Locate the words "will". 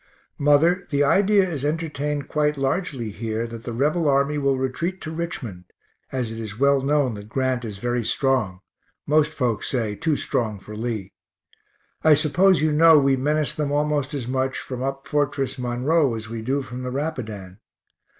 4.39-4.57